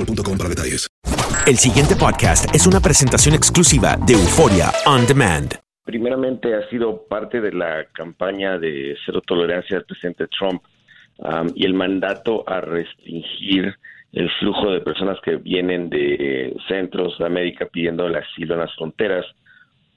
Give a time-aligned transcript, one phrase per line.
[0.00, 0.88] boostmobile.com para detalles.
[1.46, 5.54] El siguiente podcast es una presentación exclusiva de Euforia On Demand.
[5.84, 10.62] primeramente ha sido parte de la campaña de cero tolerancia del presidente Trump
[11.18, 13.74] um, y el mandato a restringir
[14.12, 18.74] el flujo de personas que vienen de centros de América pidiendo el asilo en las
[18.76, 19.26] fronteras.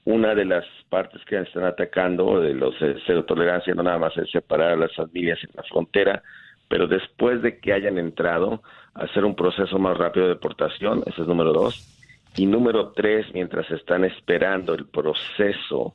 [0.04, 4.16] Una de las partes que están atacando de los de cero tolerancia no nada más
[4.16, 6.22] es separar a las familias en la frontera,
[6.68, 8.62] pero después de que hayan entrado,
[8.94, 11.90] hacer un proceso más rápido de deportación, ese es número dos.
[12.36, 15.94] Y número tres, mientras están esperando el proceso,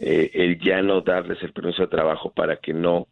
[0.00, 3.06] eh, el ya no darles el permiso de trabajo para que no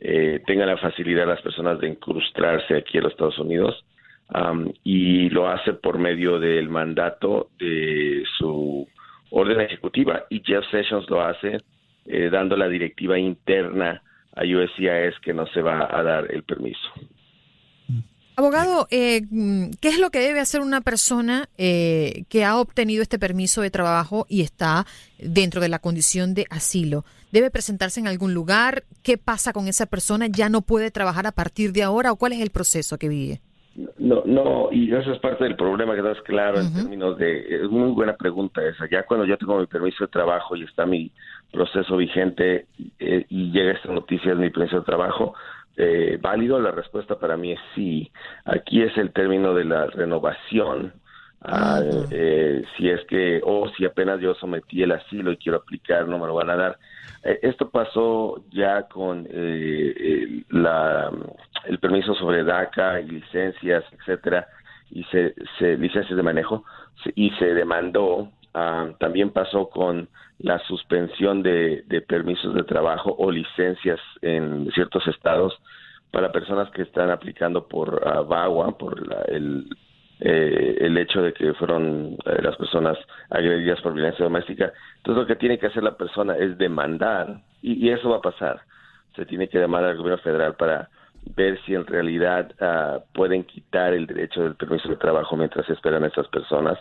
[0.00, 3.84] eh, tengan la facilidad las personas de incrustarse aquí en los Estados Unidos.
[4.30, 8.86] Am, y lo hace por medio del mandato de su
[9.30, 10.24] orden ejecutiva.
[10.28, 11.62] Y Jeff Sessions lo hace
[12.04, 14.02] eh, dando la directiva interna
[14.36, 16.90] a USCIS que no se va a dar el permiso.
[18.38, 23.02] Abogado, eh, mm, ¿qué es lo que debe hacer una persona eh, que ha obtenido
[23.02, 24.86] este permiso de trabajo y está
[25.18, 27.04] dentro de la condición de asilo?
[27.32, 28.84] ¿Debe presentarse en algún lugar?
[29.02, 30.28] ¿Qué pasa con esa persona?
[30.28, 32.12] ¿Ya no puede trabajar a partir de ahora?
[32.12, 33.40] ¿O cuál es el proceso que vive?
[33.98, 37.70] No, no, y eso es parte del problema que es claro en términos de, es
[37.70, 41.12] muy buena pregunta esa, ya cuando yo tengo mi permiso de trabajo y está mi
[41.52, 42.66] proceso vigente
[42.98, 45.34] eh, y llega esta noticia de mi permiso de trabajo,
[45.78, 48.10] eh, válido, la respuesta para mí es sí.
[48.44, 50.92] Aquí es el término de la renovación.
[51.40, 51.80] Ah,
[52.10, 56.18] eh, si es que, o si apenas yo sometí el asilo y quiero aplicar, no
[56.18, 56.78] me lo van a dar.
[57.22, 61.12] Eh, esto pasó ya con eh, el, la,
[61.64, 64.48] el permiso sobre DACA y licencias, etcétera,
[64.90, 66.64] y se, se licencias de manejo,
[67.14, 68.30] y se demandó.
[68.54, 70.08] ah, también pasó con
[70.38, 75.58] la suspensión de, permisos de trabajo o licencias en ciertos estados
[76.12, 79.66] para personas que están aplicando por VAWA, por la- el,
[80.20, 82.96] eh, el hecho de que fueron eh, las personas
[83.30, 84.72] agredidas por violencia doméstica.
[84.98, 88.60] Entonces lo que tiene que hacer la persona es demandar, y, eso va a pasar.
[89.16, 90.88] Se tiene que demandar al gobierno federal para
[91.36, 96.04] ver si en realidad ah, pueden quitar el derecho del permiso de trabajo mientras esperan
[96.04, 96.78] a esas personas.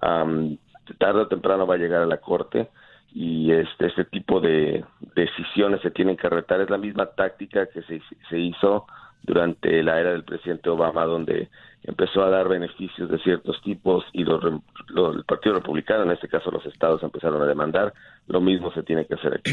[0.00, 0.58] Am,
[0.98, 2.68] tarde o temprano va a llegar a la corte
[3.12, 6.60] y este, este tipo de decisiones se tienen que retar.
[6.60, 8.86] Es la misma táctica que se, se hizo
[9.22, 11.48] durante la era del presidente Obama, donde
[11.82, 16.50] empezó a dar beneficios de ciertos tipos y los el Partido Republicano, en este caso
[16.50, 17.92] los estados, empezaron a demandar.
[18.28, 19.52] Lo mismo se tiene que hacer aquí.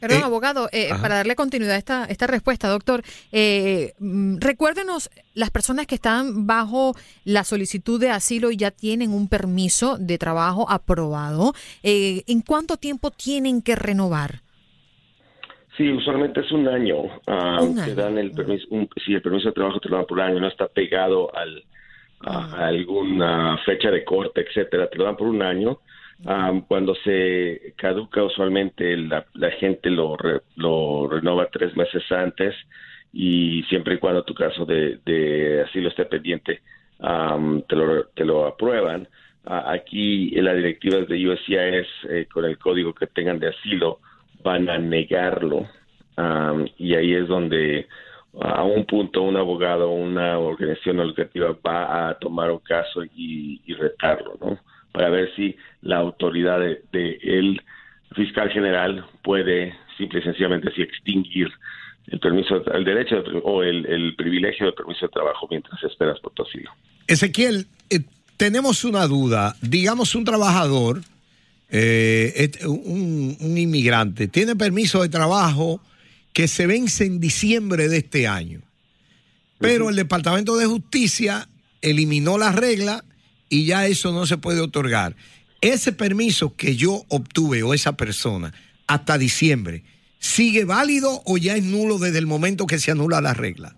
[0.00, 3.02] Perdón, abogado, eh, para darle continuidad a esta, esta respuesta, doctor,
[3.32, 9.12] eh, mm, recuérdenos las personas que están bajo la solicitud de asilo y ya tienen
[9.12, 11.52] un permiso de trabajo aprobado,
[11.82, 14.42] eh, ¿en cuánto tiempo tienen que renovar?
[15.76, 16.96] Sí, usualmente es un año.
[17.26, 17.94] ah, Un te año.
[17.94, 20.40] dan el permiso, un, sí, el permiso de trabajo te lo dan por un año,
[20.40, 21.64] no está pegado al,
[22.20, 25.78] a, a alguna fecha de corte, etcétera, te lo dan por un año.
[26.26, 32.54] Ah, cuando se caduca, usualmente la, la gente lo, re- lo renova tres meses antes
[33.12, 36.60] y siempre y cuando tu caso de, asilo esté pendiente,
[37.68, 39.08] te, lo, te lo aprueban.
[39.44, 44.00] Aquí en la directiva de USCIS, eh, con el código que tengan de asilo,
[44.42, 45.66] van a negarlo.
[46.16, 47.86] Am, y ahí es donde
[48.40, 53.72] a un punto un abogado o una organización educativa va a tomar un caso y
[53.74, 54.58] retarlo, ¿no?
[54.92, 57.60] Para ver si la autoridad de, de el
[58.16, 61.48] fiscal general puede simple y sencillamente así extinguir
[62.06, 66.18] el permiso, el derecho de- o el, el privilegio del permiso de trabajo mientras esperas
[66.20, 66.70] por tu asilo.
[67.06, 68.00] Ezequiel, eh,
[68.36, 69.56] tenemos una duda.
[69.60, 71.02] Digamos un trabajador,
[71.70, 75.80] eh, un inmigrante, tiene permiso de trabajo
[76.32, 78.60] que se vence en diciembre de este año.
[79.58, 81.48] Pero el Departamento de Justicia
[81.82, 83.04] eliminó la regla
[83.48, 85.14] y ya eso no se puede otorgar.
[85.60, 88.52] Ese permiso que yo obtuve o esa persona
[88.86, 89.82] hasta diciembre,
[90.18, 93.74] ¿sigue válido o ya es nulo desde el momento que se anula la regla?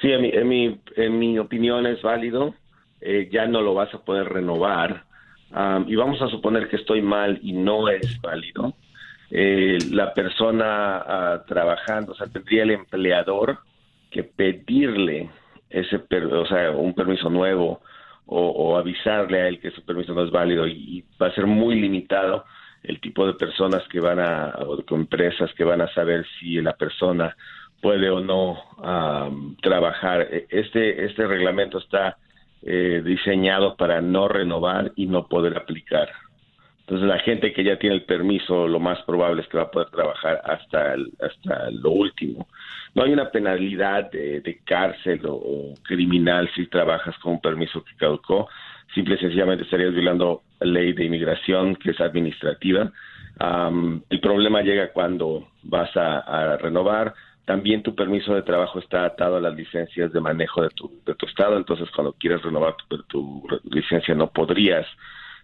[0.00, 2.54] Sí, en mi, en mi, en mi opinión es válido.
[3.00, 5.04] Eh, ya no lo vas a poder renovar.
[5.52, 8.74] Am, y vamos a suponer que estoy mal y no es válido.
[9.30, 13.58] Eh, la persona ah, trabajando, o sea, tendría el empleador
[14.10, 15.30] que pedirle
[15.70, 17.80] ese, per- o sea, un permiso nuevo
[18.32, 21.80] o, avisarle a él que ese permiso no es válido y, va a ser muy
[21.80, 22.44] limitado
[22.82, 26.60] el tipo de personas que van a, o de empresas que van a saber si
[26.62, 27.36] la persona
[27.82, 28.58] puede o no
[29.60, 30.28] trabajar.
[30.30, 32.16] E- Este, este reglamento está
[32.62, 36.08] eh, diseñado para no renovar y no poder aplicar.
[36.90, 39.70] Entonces la gente que ya tiene el permiso, lo más probable es que va a
[39.70, 42.48] poder trabajar hasta, el- hasta lo último.
[42.96, 48.48] No hay una penalidad de, cárcel o, criminal si trabajas con un permiso que caducó.
[48.92, 52.90] Simple y sencillamente estarías violando la ley de inmigración que es administrativa.
[53.38, 57.14] Am, el problema llega cuando vas a, a renovar.
[57.44, 61.14] También tu permiso de trabajo está atado a las licencias de manejo de tu, de
[61.14, 61.56] tu estado.
[61.56, 64.88] Entonces, cuando quieres renovar tu, tu licencia, no podrías.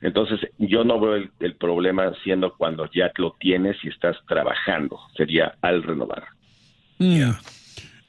[0.01, 4.99] Entonces, yo no veo el, el problema siendo cuando ya lo tienes y estás trabajando.
[5.17, 6.25] Sería al renovar.
[6.99, 7.31] Mm.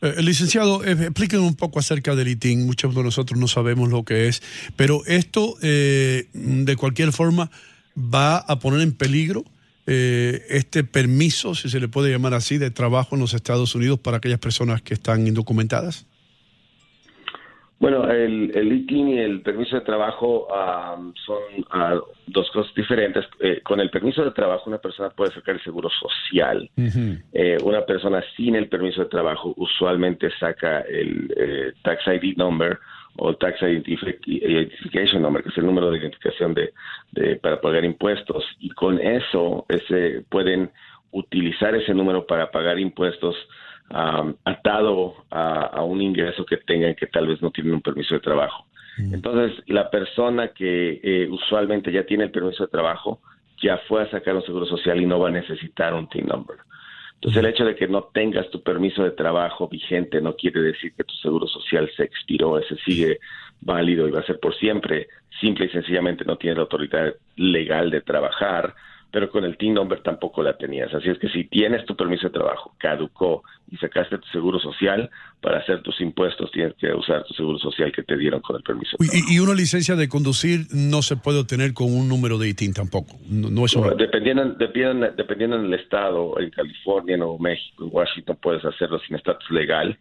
[0.01, 2.65] Eh, licenciado, eh, explíquenos un poco acerca del ITIN.
[2.65, 4.43] Muchos de nosotros no sabemos lo que es,
[4.75, 7.49] pero esto, eh, de cualquier forma,
[7.97, 9.43] va a poner en peligro
[9.87, 13.99] eh, este permiso, si se le puede llamar así, de trabajo en los Estados Unidos
[13.99, 16.05] para aquellas personas que están indocumentadas.
[17.79, 21.37] Bueno, el, el ITIN y el permiso de trabajo am, son
[21.69, 23.23] ah, dos cosas diferentes.
[23.39, 26.69] Eh, con el permiso de trabajo una persona puede sacar el seguro social.
[27.33, 32.79] Eh, una persona sin el permiso de trabajo usualmente saca el eh, Tax ID Number
[33.17, 36.73] o Tax Identifi- Identification Number, que es el número de identificación de,
[37.11, 38.43] de- para pagar impuestos.
[38.59, 40.71] Y con eso ese, pueden
[41.11, 43.35] utilizar ese número para pagar impuestos
[43.89, 48.19] atado a, a un ingreso que tengan que tal vez no tienen un permiso de
[48.19, 48.65] trabajo.
[48.97, 53.21] Entonces, la persona que eh, usualmente ya tiene el permiso de trabajo
[53.61, 56.57] ya fue a sacar un seguro social y no va a necesitar un TIN number.
[57.15, 60.93] Entonces, el hecho de que no tengas tu permiso de trabajo vigente no quiere decir
[60.95, 63.19] que tu seguro social se expiró, ese sigue
[63.61, 65.07] válido y va a ser por siempre.
[65.39, 68.75] Simple y sencillamente no tienes la autoridad legal de trabajar,
[69.11, 70.93] pero con el TIN number tampoco la tenías.
[70.93, 75.09] Así es que si tienes tu permiso de trabajo, caducó y sacaste tu seguro social,
[75.41, 78.63] para hacer tus impuestos tienes que usar tu seguro social que te dieron con el
[78.63, 78.97] permiso.
[78.99, 82.49] Uy, Y, y una licencia de conducir no se puede obtener con un número de
[82.49, 83.15] ITIN tampoco.
[83.29, 87.89] No, no es un- dependiendo, dependiendo, dependiendo del estado, en California, en Nuevo México, en
[87.93, 89.97] Washington puedes hacerlo sin estatus legal,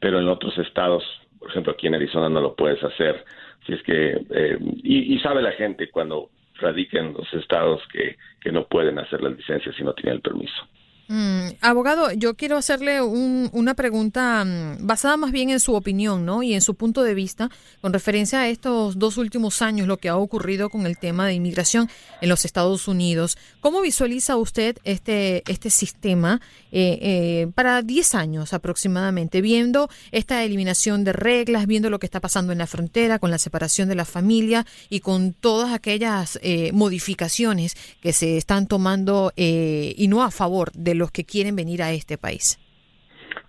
[0.00, 1.04] pero en otros estados,
[1.38, 3.24] por ejemplo aquí en Arizona no lo puedes hacer.
[3.66, 6.30] Si es que, eh, y, y sabe la gente cuando
[6.62, 10.20] radica en los estados que, que no pueden hacer las licencias si no tienen el
[10.22, 10.66] permiso.
[11.14, 16.24] Mm, abogado, yo quiero hacerle un- una pregunta mm, basada más bien en su opinión,
[16.24, 16.42] ¿no?
[16.42, 17.50] Y en su punto de vista
[17.82, 21.34] con referencia a estos dos últimos años, lo que ha ocurrido con el tema de
[21.34, 21.90] inmigración
[22.22, 23.36] en los Estados Unidos.
[23.60, 26.40] ¿Cómo visualiza usted este, este sistema
[26.70, 32.20] eh, eh, para 10 años aproximadamente, viendo esta eliminación de reglas, viendo lo que está
[32.20, 36.70] pasando en la frontera con la separación de la familia y con todas aquellas eh,
[36.72, 41.82] modificaciones que se están tomando eh, y no a favor de los que quieren venir
[41.82, 42.58] a este país?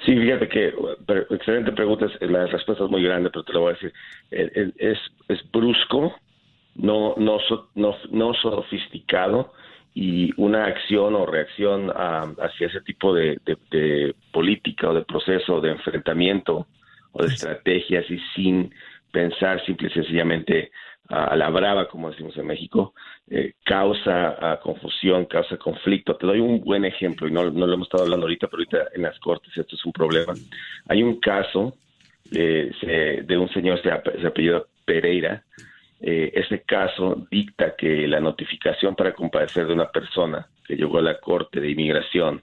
[0.06, 0.74] Sí, fíjate que
[1.30, 3.94] excelente pregunta, la respuesta es muy grande, pero te lo voy a decir.
[4.32, 6.16] Eh, eh, Es, es brusco,
[6.76, 7.38] no, no,
[7.76, 9.54] no, no sofisticado
[9.94, 13.40] y una acción o reacción hacia ese tipo de,
[14.32, 16.68] política o de proceso de enfrentamiento
[17.12, 18.74] o de estrategias y sin
[19.12, 20.72] pensar simple y sencillamente
[21.14, 22.94] a la brava, como decimos en México,
[23.30, 26.16] eh, causa confusión, causa conflicto.
[26.16, 28.90] Te doy un buen ejemplo, y no, no, lo hemos estado hablando ahorita, pero ahorita
[28.96, 30.34] en las cortes esto es un problema.
[30.88, 31.76] Hay un caso
[32.32, 32.72] eh,
[33.26, 33.90] de un señor, se,
[34.20, 35.44] se apellido Pereira,
[36.06, 41.02] eh, ese caso dicta que la notificación para comparecer de una persona que llegó a
[41.02, 42.42] la Corte de Inmigración,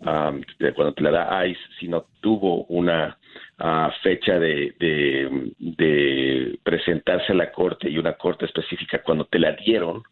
[0.00, 3.18] cuando te la da ICE, si no tuvo una
[3.58, 9.52] ah, fecha de, de, presentarse a la Corte y una Corte específica cuando te la
[9.52, 10.02] dieron,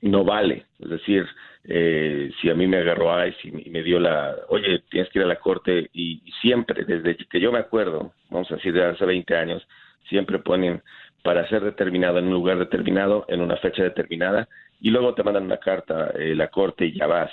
[0.00, 0.66] no vale.
[0.78, 1.26] Es decir,
[1.64, 5.24] eh, si a mí me agarró ICE y me dio la, oye, tienes que ir
[5.24, 8.84] a la Corte y, y siempre, desde que yo me acuerdo, vamos a decir de
[8.84, 9.66] hace 20 años,
[10.08, 10.82] siempre ponen
[11.22, 14.48] para ser determinado en un lugar determinado, en una fecha determinada,
[14.80, 17.30] y luego te mandan una carta, eh, la Corte, y ya vas.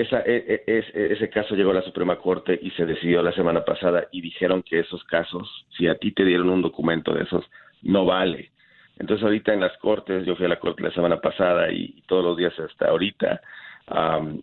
[0.00, 3.64] Esa, e, e, ese caso llegó a la Suprema Corte y se decidió la semana
[3.64, 7.44] pasada y dijeron que esos casos, si a ti te dieron un documento de esos,
[7.80, 8.50] no vale.
[8.98, 12.22] Entonces ahorita en las Cortes, yo fui a la Corte la semana pasada y, todos
[12.22, 13.40] los días hasta ahorita,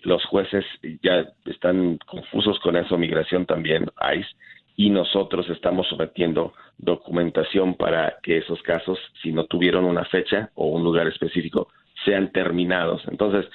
[0.04, 0.66] los jueces
[1.04, 4.28] ya están confusos con eso, migración también, ICE,
[4.76, 10.68] y nosotros estamos sometiendo documentación para que esos casos, si no tuvieron una fecha o
[10.68, 11.68] un lugar específico,
[12.06, 13.04] sean terminados.
[13.08, 13.46] Entonces,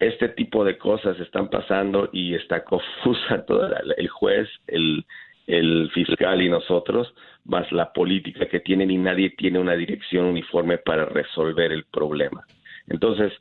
[0.00, 5.04] este tipo de cosas están pasando y está confusa toda el juez, el,
[5.46, 7.14] el fiscal y nosotros,
[7.44, 12.44] más la política que tienen y nadie tiene una dirección uniforme para resolver el problema.
[12.88, 13.32] Entonces,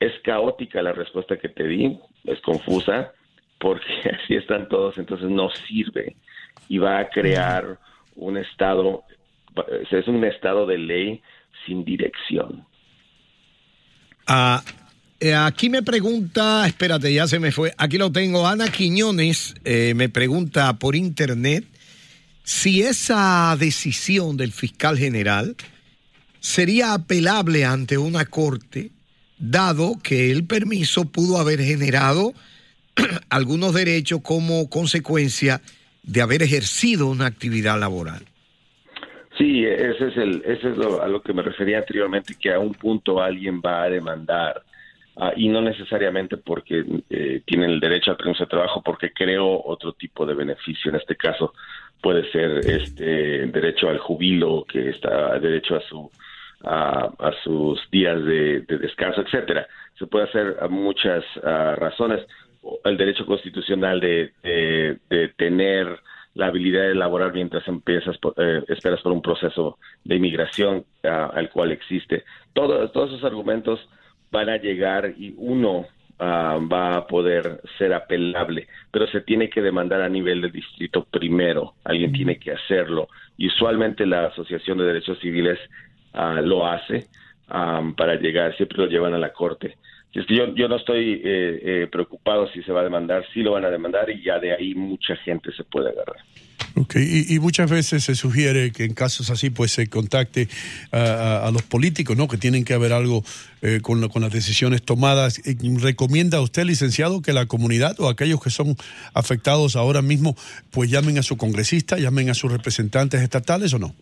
[0.00, 3.12] es caótica la respuesta que te di, es confusa,
[3.58, 3.86] porque
[4.22, 6.16] así están todos, entonces no sirve
[6.68, 7.78] y va a crear
[8.16, 9.04] un estado,
[9.90, 11.22] es un estado de ley
[11.64, 12.66] sin dirección.
[14.26, 14.60] Ah,
[15.20, 19.94] eh, aquí me pregunta, espérate, ya se me fue, aquí lo tengo, Ana Quiñones eh,
[19.94, 21.64] me pregunta por internet
[22.44, 25.56] si esa decisión del fiscal general
[26.40, 28.90] sería apelable ante una corte,
[29.38, 32.32] dado que el permiso pudo haber generado
[33.28, 35.60] algunos derechos como consecuencia
[36.02, 38.24] de haber ejercido una actividad laboral.
[39.36, 42.58] Sí, ese es, el, ese es lo, a lo que me refería anteriormente, que a
[42.58, 44.62] un punto alguien va a demandar,
[45.18, 49.62] ah, y no necesariamente porque eh, tienen el derecho al permiso de trabajo, porque creo
[49.64, 50.90] otro tipo de beneficio.
[50.90, 51.52] En este caso
[52.00, 56.10] puede ser este derecho al jubilo, que está derecho a su
[56.64, 59.66] a, sus días de, descanso, etcétera.
[59.98, 62.26] Se puede hacer a muchas ah, razones
[62.84, 66.00] el derecho constitucional de, de, tener
[66.34, 71.50] la habilidad de elaborar mientras empiezas eh, esperas por un proceso de inmigración ah, al
[71.50, 72.24] cual existe.
[72.52, 73.80] todos esos argumentos
[74.30, 75.86] van a llegar y uno
[76.18, 81.04] ah, va a poder ser apelable, pero se tiene que demandar a nivel del distrito
[81.04, 83.08] primero, alguien tiene que hacerlo.
[83.36, 85.58] Y usualmente la Asociación de Derechos Civiles
[86.12, 87.06] ah, lo hace
[87.48, 89.78] para llegar, siempre lo llevan a la corte
[90.18, 93.40] es que yo, yo no estoy eh, eh, preocupado si se va a demandar, sí
[93.40, 96.16] lo van a demandar y ya de ahí mucha gente se puede agarrar.
[96.74, 100.48] Ok, y, muchas veces se sugiere que en casos así pues se contacte
[100.92, 102.28] a, los políticos, ¿no?
[102.28, 103.22] Que tienen que haber algo
[103.62, 105.40] eh, con, con las decisiones tomadas.
[105.80, 108.76] ¿Recomienda usted, licenciado, que la comunidad o aquellos que son
[109.14, 110.36] afectados ahora mismo
[110.70, 113.94] pues llamen a su congresista, llamen a sus representantes estatales o no?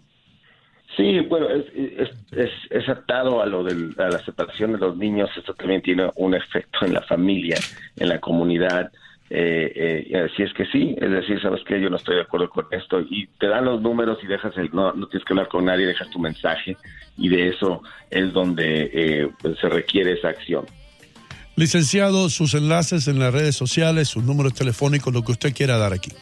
[0.97, 1.65] Sí, bueno, es,
[2.33, 5.31] es, es, atado a lo de la separación de los niños.
[5.37, 7.59] Esto también tiene un efecto en la familia,
[7.97, 8.91] en la comunidad.
[9.29, 12.49] Eh, eh, así es que sí, es decir, sabes que yo no estoy de acuerdo
[12.49, 15.49] con esto y te dan los números y dejas el, no, no tienes que hablar
[15.49, 16.77] con nadie, dejas tu mensaje
[17.19, 20.65] y de eso es donde eh, pues, se requiere esa acción.
[21.57, 25.93] Licenciado, sus enlaces en las redes sociales, sus números telefónicos, lo que usted quiera dar
[25.93, 26.13] aquí.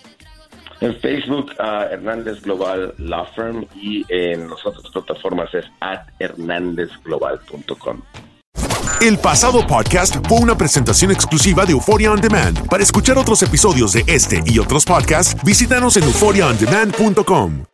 [0.80, 8.02] En Facebook, uh, Hernández Global Law Firm y en las otras plataformas es at hernandezglobal.com.
[9.00, 12.68] El pasado podcast fue una presentación exclusiva de Euphoria On Demand.
[12.68, 17.73] Para escuchar otros episodios de este y otros podcasts, visítanos en euphoriaondemand.com.